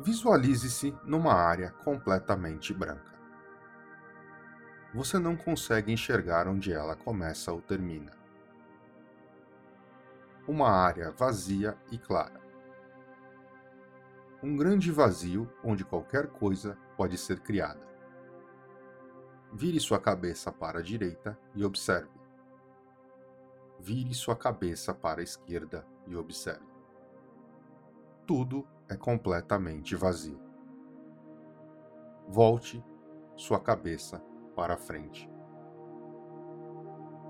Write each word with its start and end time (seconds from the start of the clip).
Visualize-se 0.00 0.96
numa 1.04 1.34
área 1.34 1.72
completamente 1.72 2.72
branca. 2.72 3.18
Você 4.94 5.18
não 5.18 5.36
consegue 5.36 5.92
enxergar 5.92 6.46
onde 6.46 6.72
ela 6.72 6.94
começa 6.94 7.52
ou 7.52 7.60
termina. 7.60 8.12
Uma 10.46 10.70
área 10.70 11.10
vazia 11.10 11.76
e 11.90 11.98
clara. 11.98 12.40
Um 14.40 14.56
grande 14.56 14.92
vazio 14.92 15.52
onde 15.64 15.84
qualquer 15.84 16.28
coisa 16.28 16.78
pode 16.96 17.18
ser 17.18 17.40
criada. 17.40 17.84
Vire 19.52 19.80
sua 19.80 19.98
cabeça 19.98 20.52
para 20.52 20.78
a 20.78 20.82
direita 20.82 21.36
e 21.56 21.64
observe. 21.64 22.20
Vire 23.80 24.14
sua 24.14 24.36
cabeça 24.36 24.94
para 24.94 25.20
a 25.20 25.24
esquerda 25.24 25.84
e 26.06 26.14
observe. 26.14 26.68
Tudo 28.24 28.64
é 28.88 28.96
completamente 28.96 29.94
vazio. 29.94 30.40
Volte 32.26 32.82
sua 33.36 33.60
cabeça 33.60 34.22
para 34.56 34.74
a 34.74 34.78
frente. 34.78 35.30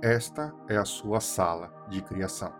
Esta 0.01 0.55
é 0.69 0.77
a 0.77 0.84
sua 0.84 1.21
sala 1.21 1.73
de 1.89 2.01
criação. 2.03 2.53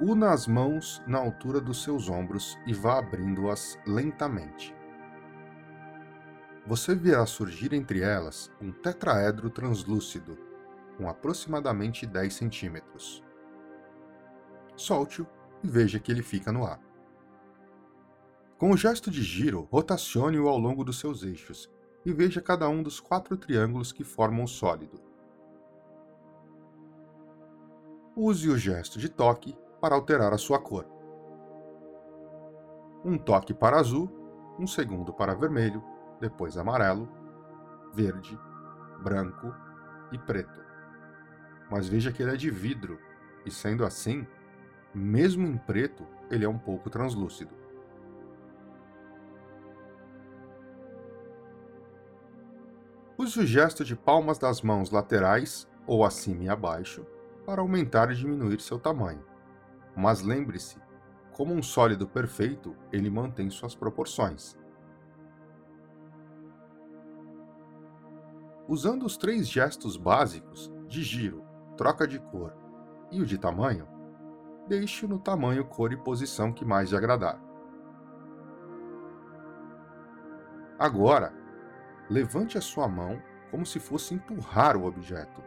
Una 0.00 0.32
as 0.32 0.46
mãos 0.46 1.02
na 1.06 1.18
altura 1.18 1.60
dos 1.60 1.82
seus 1.82 2.08
ombros 2.08 2.56
e 2.66 2.72
vá 2.72 2.98
abrindo-as 2.98 3.78
lentamente. 3.86 4.76
Você 6.66 6.94
verá 6.94 7.24
surgir 7.24 7.72
entre 7.72 8.02
elas 8.02 8.52
um 8.60 8.70
tetraedro 8.70 9.48
translúcido, 9.48 10.38
com 10.96 11.08
aproximadamente 11.08 12.06
10 12.06 12.34
centímetros. 12.34 13.24
Solte-o 14.76 15.26
veja 15.62 15.98
que 15.98 16.10
ele 16.12 16.22
fica 16.22 16.52
no 16.52 16.64
ar. 16.64 16.80
Com 18.58 18.70
o 18.70 18.76
gesto 18.76 19.10
de 19.10 19.22
giro, 19.22 19.68
rotacione-o 19.70 20.48
ao 20.48 20.58
longo 20.58 20.82
dos 20.82 20.98
seus 20.98 21.22
eixos 21.22 21.70
e 22.04 22.12
veja 22.12 22.40
cada 22.40 22.68
um 22.68 22.82
dos 22.82 22.98
quatro 23.00 23.36
triângulos 23.36 23.92
que 23.92 24.02
formam 24.02 24.44
o 24.44 24.48
sólido. 24.48 25.00
Use 28.16 28.48
o 28.48 28.58
gesto 28.58 28.98
de 28.98 29.08
toque 29.08 29.56
para 29.80 29.94
alterar 29.94 30.32
a 30.32 30.38
sua 30.38 30.58
cor. 30.58 30.86
Um 33.04 33.16
toque 33.16 33.54
para 33.54 33.78
azul, 33.78 34.10
um 34.58 34.66
segundo 34.66 35.12
para 35.12 35.36
vermelho, 35.36 35.82
depois 36.20 36.56
amarelo, 36.56 37.08
verde, 37.94 38.36
branco 39.02 39.54
e 40.10 40.18
preto. 40.18 40.60
Mas 41.70 41.86
veja 41.86 42.10
que 42.10 42.22
ele 42.22 42.32
é 42.32 42.36
de 42.36 42.50
vidro, 42.50 42.98
e 43.46 43.50
sendo 43.52 43.84
assim, 43.84 44.26
mesmo 44.94 45.46
em 45.46 45.56
preto, 45.56 46.06
ele 46.30 46.44
é 46.44 46.48
um 46.48 46.58
pouco 46.58 46.90
translúcido. 46.90 47.54
Use 53.16 53.40
o 53.40 53.46
gesto 53.46 53.84
de 53.84 53.96
palmas 53.96 54.38
das 54.38 54.62
mãos 54.62 54.90
laterais, 54.90 55.68
ou 55.86 56.04
acima 56.04 56.44
e 56.44 56.48
abaixo, 56.48 57.04
para 57.44 57.60
aumentar 57.60 58.12
e 58.12 58.14
diminuir 58.14 58.60
seu 58.60 58.78
tamanho. 58.78 59.24
Mas 59.96 60.22
lembre-se, 60.22 60.80
como 61.32 61.52
um 61.52 61.62
sólido 61.62 62.06
perfeito, 62.06 62.76
ele 62.92 63.10
mantém 63.10 63.50
suas 63.50 63.74
proporções. 63.74 64.56
Usando 68.68 69.04
os 69.04 69.16
três 69.16 69.48
gestos 69.48 69.96
básicos 69.96 70.70
de 70.86 71.02
giro, 71.02 71.42
troca 71.76 72.06
de 72.06 72.18
cor 72.18 72.54
e 73.10 73.20
o 73.20 73.26
de 73.26 73.38
tamanho, 73.38 73.97
deixe-o 74.68 75.08
no 75.08 75.18
tamanho, 75.18 75.64
cor 75.64 75.92
e 75.92 75.96
posição 75.96 76.52
que 76.52 76.64
mais 76.64 76.90
lhe 76.90 76.96
agradar. 76.96 77.40
Agora, 80.78 81.32
levante 82.08 82.58
a 82.58 82.60
sua 82.60 82.86
mão 82.86 83.20
como 83.50 83.64
se 83.64 83.80
fosse 83.80 84.14
empurrar 84.14 84.76
o 84.76 84.84
objeto. 84.84 85.42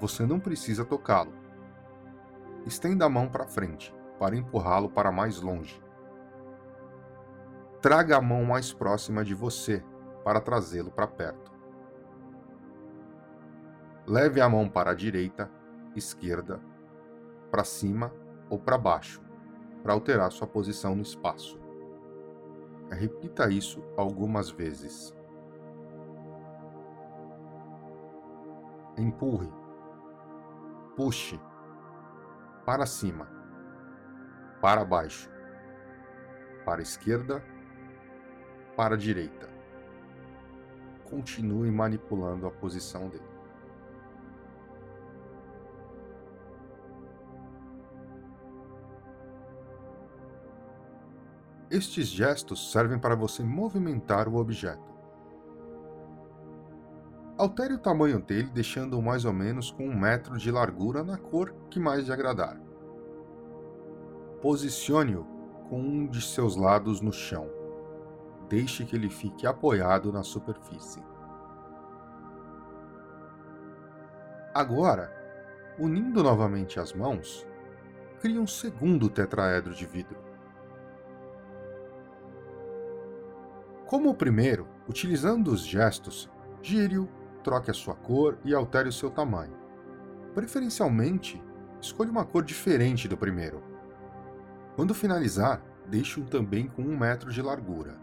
Você 0.00 0.24
não 0.24 0.38
precisa 0.38 0.84
tocá-lo. 0.84 1.34
Estenda 2.64 3.04
a 3.04 3.08
mão 3.08 3.28
para 3.28 3.46
frente 3.46 3.94
para 4.18 4.36
empurrá-lo 4.36 4.88
para 4.88 5.10
mais 5.10 5.40
longe. 5.40 5.82
Traga 7.80 8.16
a 8.16 8.20
mão 8.20 8.44
mais 8.44 8.72
próxima 8.72 9.24
de 9.24 9.34
você 9.34 9.84
para 10.22 10.40
trazê-lo 10.40 10.92
para 10.92 11.08
perto. 11.08 11.50
Leve 14.06 14.40
a 14.40 14.48
mão 14.48 14.68
para 14.68 14.92
a 14.92 14.94
direita, 14.94 15.50
esquerda 15.96 16.60
para 17.50 17.64
cima 17.64 18.10
ou 18.52 18.58
para 18.58 18.76
baixo, 18.76 19.22
para 19.82 19.94
alterar 19.94 20.30
sua 20.30 20.46
posição 20.46 20.94
no 20.94 21.00
espaço. 21.00 21.58
Repita 22.90 23.48
isso 23.48 23.82
algumas 23.96 24.50
vezes. 24.50 25.16
Empurre, 28.98 29.50
puxe, 30.94 31.40
para 32.66 32.84
cima, 32.84 33.26
para 34.60 34.84
baixo, 34.84 35.30
para 36.66 36.82
esquerda, 36.82 37.42
para 38.76 38.98
direita. 38.98 39.48
Continue 41.08 41.70
manipulando 41.70 42.46
a 42.46 42.50
posição 42.50 43.08
dele. 43.08 43.31
Estes 51.72 52.08
gestos 52.08 52.70
servem 52.70 52.98
para 52.98 53.16
você 53.16 53.42
movimentar 53.42 54.28
o 54.28 54.36
objeto. 54.36 54.92
Altere 57.38 57.72
o 57.72 57.78
tamanho 57.78 58.20
dele, 58.20 58.50
deixando-o 58.50 59.00
mais 59.00 59.24
ou 59.24 59.32
menos 59.32 59.70
com 59.70 59.88
um 59.88 59.98
metro 59.98 60.36
de 60.36 60.50
largura 60.50 61.02
na 61.02 61.16
cor 61.16 61.54
que 61.70 61.80
mais 61.80 62.04
lhe 62.04 62.12
agradar. 62.12 62.60
Posicione-o 64.42 65.24
com 65.70 65.80
um 65.80 66.06
de 66.06 66.20
seus 66.20 66.56
lados 66.56 67.00
no 67.00 67.10
chão. 67.10 67.48
Deixe 68.50 68.84
que 68.84 68.94
ele 68.94 69.08
fique 69.08 69.46
apoiado 69.46 70.12
na 70.12 70.22
superfície. 70.22 71.02
Agora, 74.52 75.10
unindo 75.78 76.22
novamente 76.22 76.78
as 76.78 76.92
mãos, 76.92 77.46
crie 78.20 78.38
um 78.38 78.46
segundo 78.46 79.08
tetraedro 79.08 79.74
de 79.74 79.86
vidro. 79.86 80.31
Como 83.92 84.08
o 84.08 84.14
primeiro, 84.14 84.66
utilizando 84.88 85.48
os 85.48 85.66
gestos, 85.66 86.26
gire-o, 86.62 87.06
troque 87.44 87.70
a 87.70 87.74
sua 87.74 87.94
cor 87.94 88.38
e 88.42 88.54
altere 88.54 88.88
o 88.88 88.92
seu 88.92 89.10
tamanho. 89.10 89.52
Preferencialmente, 90.34 91.42
escolha 91.78 92.10
uma 92.10 92.24
cor 92.24 92.42
diferente 92.42 93.06
do 93.06 93.18
primeiro. 93.18 93.62
Quando 94.76 94.94
finalizar, 94.94 95.62
deixe-o 95.86 96.24
também 96.24 96.68
com 96.68 96.80
um 96.80 96.96
metro 96.96 97.30
de 97.30 97.42
largura. 97.42 98.00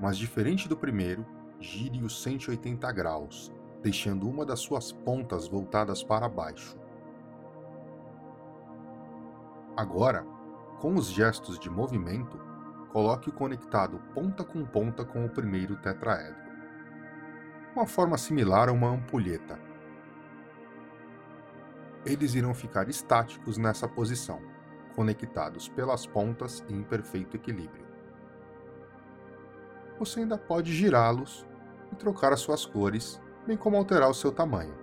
Mas 0.00 0.18
diferente 0.18 0.68
do 0.68 0.76
primeiro, 0.76 1.24
gire-o 1.60 2.10
180 2.10 2.90
graus, 2.90 3.52
deixando 3.80 4.28
uma 4.28 4.44
das 4.44 4.58
suas 4.58 4.90
pontas 4.90 5.46
voltadas 5.46 6.02
para 6.02 6.28
baixo. 6.28 6.76
Agora, 9.76 10.26
com 10.80 10.96
os 10.96 11.06
gestos 11.06 11.60
de 11.60 11.70
movimento, 11.70 12.53
coloque-o 12.94 13.32
conectado 13.32 13.98
ponta 14.14 14.44
com 14.44 14.64
ponta 14.64 15.04
com 15.04 15.24
o 15.24 15.28
primeiro 15.28 15.74
tetraedro. 15.74 16.44
Uma 17.74 17.88
forma 17.88 18.16
similar 18.16 18.68
a 18.68 18.72
uma 18.72 18.88
ampulheta. 18.88 19.58
Eles 22.06 22.36
irão 22.36 22.54
ficar 22.54 22.88
estáticos 22.88 23.58
nessa 23.58 23.88
posição, 23.88 24.40
conectados 24.94 25.68
pelas 25.68 26.06
pontas 26.06 26.64
em 26.68 26.84
perfeito 26.84 27.36
equilíbrio. 27.36 27.84
Você 29.98 30.20
ainda 30.20 30.38
pode 30.38 30.72
girá-los 30.72 31.44
e 31.90 31.96
trocar 31.96 32.32
as 32.32 32.38
suas 32.38 32.64
cores, 32.64 33.20
bem 33.44 33.56
como 33.56 33.76
alterar 33.76 34.08
o 34.08 34.14
seu 34.14 34.30
tamanho. 34.30 34.78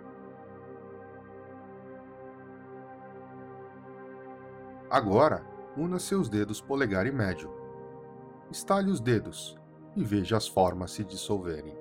Agora, 4.90 5.46
una 5.78 5.98
seus 5.98 6.28
dedos 6.28 6.60
polegar 6.60 7.08
e 7.08 7.12
médio 7.14 7.61
estale 8.52 8.92
os 8.92 9.00
dedos 9.00 9.58
e 9.96 10.04
veja 10.04 10.38
as 10.38 10.48
formas 10.48 10.92
se 10.92 11.04
dissolverem. 11.04 11.76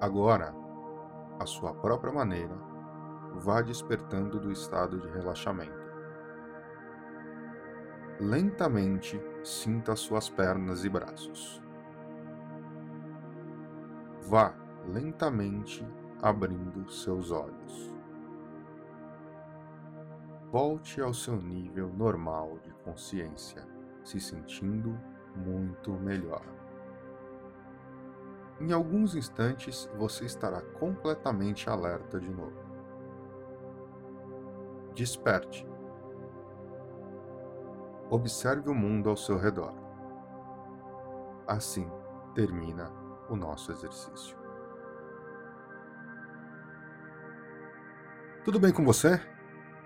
Agora, 0.00 0.54
à 1.38 1.44
sua 1.44 1.74
própria 1.74 2.12
maneira, 2.12 2.54
vá 3.34 3.60
despertando 3.60 4.38
do 4.38 4.50
estado 4.52 4.98
de 5.00 5.08
relaxamento. 5.08 5.90
Lentamente 8.20 9.20
sinta 9.42 9.96
suas 9.96 10.28
pernas 10.28 10.84
e 10.84 10.88
braços. 10.88 11.60
Vá 14.22 14.54
lentamente 14.86 15.86
abrindo 16.22 16.90
seus 16.90 17.30
olhos. 17.30 18.00
volte 20.50 21.00
ao 21.00 21.14
seu 21.14 21.36
nível 21.36 21.92
normal 21.96 22.58
de 22.64 22.72
consciência, 22.82 23.64
se 24.04 24.20
sentindo 24.20 24.98
muito 25.34 25.92
melhor. 25.92 26.42
Em 28.60 28.72
alguns 28.72 29.14
instantes 29.14 29.88
você 29.96 30.26
estará 30.26 30.60
completamente 30.60 31.70
alerta 31.70 32.20
de 32.20 32.28
novo. 32.28 32.60
Desperte. 34.94 35.66
Observe 38.10 38.68
o 38.68 38.74
mundo 38.74 39.08
ao 39.08 39.16
seu 39.16 39.38
redor. 39.38 39.72
Assim 41.46 41.90
termina 42.34 42.90
o 43.28 43.36
nosso 43.36 43.72
exercício. 43.72 44.36
Tudo 48.44 48.58
bem 48.58 48.72
com 48.72 48.84
você? 48.84 49.20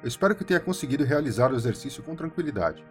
Eu 0.02 0.08
espero 0.08 0.34
que 0.34 0.44
tenha 0.44 0.60
conseguido 0.60 1.04
realizar 1.04 1.52
o 1.52 1.56
exercício 1.56 2.02
com 2.02 2.16
tranquilidade. 2.16 2.84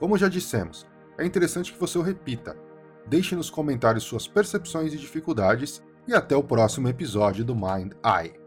Como 0.00 0.16
já 0.16 0.28
dissemos, 0.28 0.86
é 1.18 1.26
interessante 1.26 1.74
que 1.74 1.78
você 1.78 1.98
o 1.98 2.02
repita. 2.02 2.56
Deixe 3.06 3.36
nos 3.36 3.50
comentários 3.50 4.04
suas 4.04 4.26
percepções 4.26 4.94
e 4.94 4.96
dificuldades 4.96 5.82
e 6.08 6.14
até 6.14 6.34
o 6.34 6.42
próximo 6.42 6.88
episódio 6.88 7.44
do 7.44 7.54
Mind 7.54 7.92
Eye. 8.02 8.40